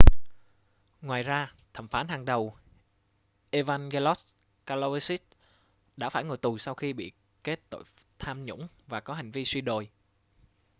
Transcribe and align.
ngoài 1.01 1.23
ra 1.23 1.51
thẩm 1.73 1.87
phán 1.87 2.07
hàng 2.07 2.25
đầu 2.25 2.55
evangelos 3.49 4.29
kalousis 4.65 5.21
đã 5.97 6.09
phải 6.09 6.23
ngồi 6.23 6.37
tù 6.37 6.57
sau 6.57 6.75
khi 6.75 6.93
bị 6.93 7.11
kết 7.43 7.59
tội 7.69 7.83
tham 8.19 8.45
nhũng 8.45 8.67
và 8.87 8.99
có 8.99 9.13
hành 9.13 9.31
vi 9.31 9.45
suy 9.45 9.61
đồi 9.61 9.89